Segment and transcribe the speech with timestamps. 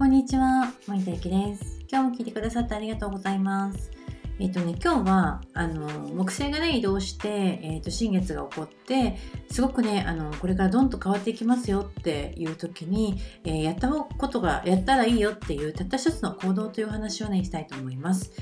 [0.00, 1.84] こんにちは、森田ゆきです。
[1.86, 3.90] 今日も聞いてくださってありがとうございます。
[4.38, 9.18] えっ、とね、今日は、あの、木星がね、移動して、えっ、と、新月が起こって、
[9.50, 18.32] すごくね、あの、これからどんと変わっていきますよっていう時に、えーやったことが、やったらいいよっていう、たった一つの行動という話をね、したいと思います。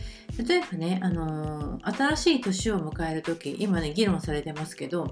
[0.46, 5.10] 例えばね、あの新しい年を迎える時、今ね、議論されてますけど、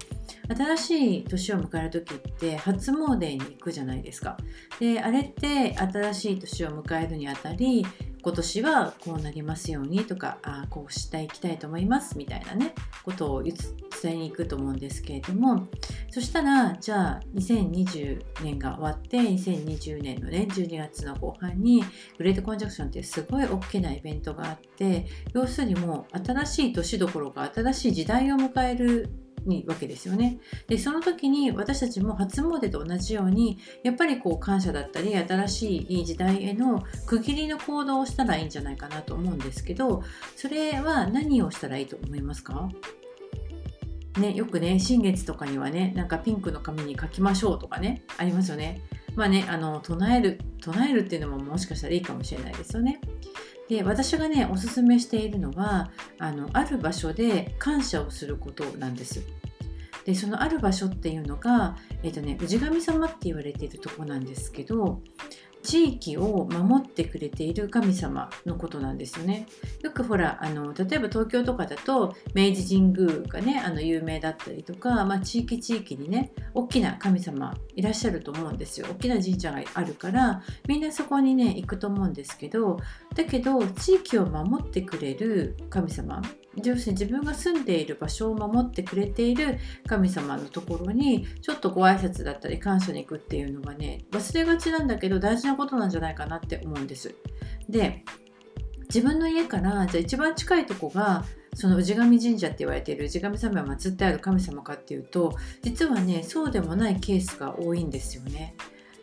[0.55, 4.37] 新しい年を迎える時って初詣に行くじゃないですか。
[4.79, 7.85] であれって新しい年を迎えるにあたり
[8.27, 13.53] 今年はこうなりますようにとかあこうしていきたいと思いますみたいなねことを伝
[14.03, 15.69] えに行くと思うんですけれども
[16.11, 21.85] そしたらじゃあ2020年が終わって2020年のね12月の後半に
[22.17, 29.09] グレートコンジャクションってすごい大きなイベントがあって要するにもう新しい年どころか新しい時代を迎える
[29.47, 30.39] にわけですよね。
[30.67, 40.03] でその時に私たちも初詣と同じようにやっぱりこう感謝だったり新しい時代への区切りの行動をしたらいいんじゃないかなと思うんですけど
[40.35, 42.69] それは何をしたらいいと思いますか？
[44.19, 48.81] ね、よくね新月とかにはねなんかピンクの紙に書きましょうとかねありますよね。
[49.15, 52.99] まあねあの唱える唱えるっていうのももしかしたらいいかもしれないですよね。
[53.69, 59.23] で私がねおすすめしているのはあのある場所で感謝をすることなんです。
[60.05, 65.01] でそのある場所っていうのが、えっとね、氏神様って言われているとこなんですけど
[65.67, 69.47] 地域を守ってくれている神様のことなんですよね。
[69.83, 78.87] よくほらあの例えば東京とかだと明治神宮がねあの有名だったりとか、まあ、地域地域にね大きな神様いらっしゃると思うんですよ。
[78.89, 82.79] 大きな神社があるからみんなそこにね行くと思うんですけど
[83.13, 86.21] だけど地域を守ってくれる神様
[86.63, 97.15] 要するに自分が住んでいる場所を守ってくれている神様のところにちょっとご挨拶だったり感謝に行くっていうのがね忘れがちなんだけど大事なことなんじゃないかなって思うんです。
[97.69, 98.03] で
[98.87, 108.55] 自分の家からじゃあ一番近いとこがその氏神神社って言われている氏神様が祀ってある神様かっていうと実はねそうでもないケースが多いんですよね。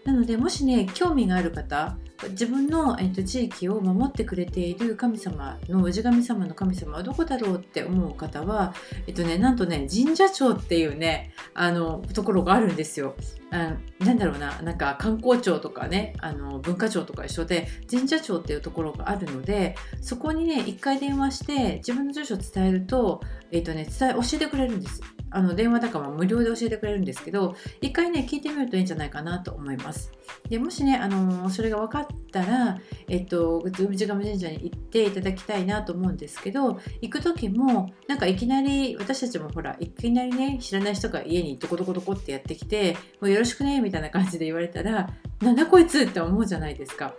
[0.04, 1.97] なのでもしね興味がある方
[2.30, 8.74] 自分の、えっと、地域を守ってくれている神様の氏神様の神様はどこだろうって思う方は、
[9.06, 13.14] えっとね、なんとね神社庁っていうねあのところがあるんですよ。
[13.50, 23.20] あなんだろうななんか観光庁とかねあの文化庁とか一緒で神社庁っていうところがあるのでそこにね一回電話して自分の住所を伝えると,、
[23.52, 25.00] えっとね、伝え教えてくれるんです。
[25.34, 30.12] あの電話だから無料で教えてくれるんですけど一回ね聞いてみるといいんじゃないかなと思います。
[30.48, 32.78] でもしね、あのそれが分かったら、
[33.08, 47.14] えっと、氏神神社に行っていただきたいなと思うんですけど行く時もなんかいきなり私たちもほらいきなりね知らない人が家にどこどこどこってやってきてもうよろしくねみたいな感じで言われたらなんだこいつって思うじゃないですか。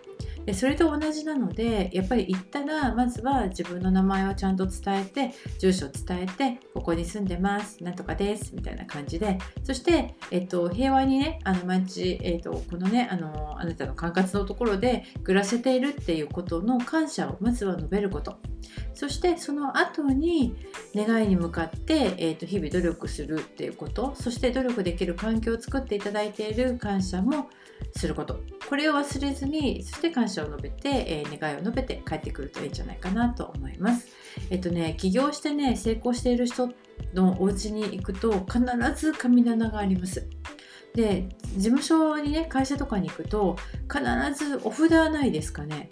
[0.46, 18.38] でそれと同じなのでやっぱり行ったらまずは自分の名前をちゃんと伝えて住所を伝えてここに住んでますなんとかですみたいな感じでそして、えっと、平和にねあの毎日、えっと、このねあのあなたの管轄のところで暮らせているっていうことの感謝をまずは述べること。
[18.94, 20.56] そしてその後に
[20.96, 27.50] 願いに向かって、えっと、日々努力するっていうことそして努力できる環境を作っていただいている感謝も
[27.96, 28.40] すること
[28.70, 34.08] これを忘れずにそして感謝を述べて、えー願いを述べて帰ってくるといいんじゃないかなと思います。
[34.50, 36.70] えっとね起業してね成功している人
[37.14, 38.62] のお家に行くと必
[38.96, 40.28] ず神棚があります。
[40.94, 41.28] で
[41.58, 43.58] 事務所にね会社とかに行くと
[43.92, 44.02] 必
[44.46, 45.90] ずお札ないですかね。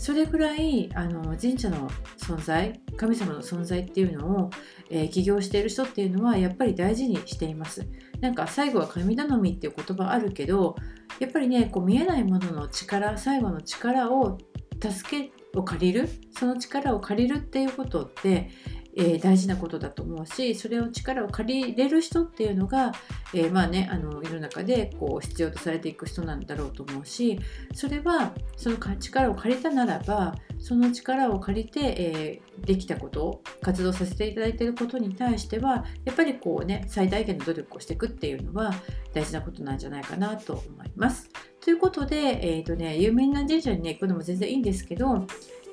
[0.00, 4.50] それぐらいあの神社の存在神様の存在っていうのを、
[4.88, 7.86] えー起業している人っていうのはやっぱり大事にしています。
[8.20, 10.74] なんか最後は神頼みっていう言葉あるけど
[11.18, 14.38] やっぱりねこう見えないものの力最後の力を
[14.80, 18.48] 助けを借りるその力を借りるっていうことって、
[18.96, 22.92] えー大事なことだと思うしそれを力を借りれる人っていうのが、
[23.34, 27.38] えーまあねあの世の中でこう必要とされていく人なんだろうと思うし
[27.74, 38.72] それはその力を借りたならばその力を借りて、えーできたこと活動させていただいていることに対してはやっぱりこうね最大限の努力をしていくっていうのは
[39.12, 41.28] 大事なことなんじゃないかなと思います。
[41.60, 42.16] ということで、
[42.56, 45.26] えーとね、有名な神社に、ね、行くのも全然いいんですけど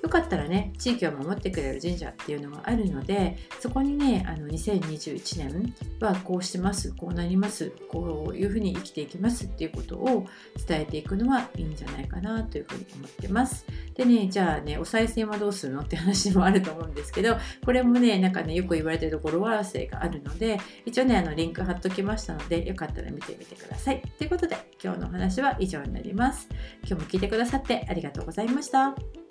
[0.04, 10.28] よかったらね地域を守ってくれる神社っていうのがあるのでそこにねあの2021年はこうしますこうなりますこういうふうに生きていきますっていうことを
[10.68, 13.66] 伝えていくのはいいんじゃないかなというふうに思ってます。
[13.96, 15.82] でねじゃあねお賽銭はどうするの？
[15.82, 24.02] って話もあると思うんですけどこれもねなんかねよく言われてるところは性があるので一応ねあのリンク貼っときましたのでよかったら見てみてください。
[24.18, 26.48] ということで今日のお話は以上になります。
[26.88, 29.27] 今日も聞いてくださってありがとうございました。